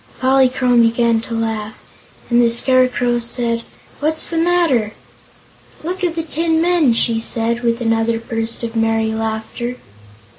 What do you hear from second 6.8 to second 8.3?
she said, with another